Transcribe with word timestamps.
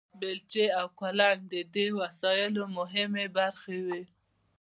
بیلچې 0.19 0.65
او 0.79 0.87
کلنګ 0.99 1.39
د 1.53 1.55
دې 1.75 1.87
وسایلو 2.01 2.63
مهمې 2.77 3.25
برخې 3.37 3.77
وې. 3.85 4.01